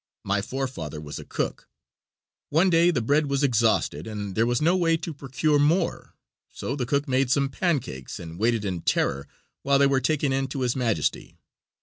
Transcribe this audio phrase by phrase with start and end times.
[0.23, 1.67] My forefather was a cook.
[2.49, 6.15] One day the bread was exhausted, and there was no way to procure more,
[6.51, 9.27] so the cook made some pancakes, and waited in terror
[9.61, 11.37] while they were taken in to his majesty.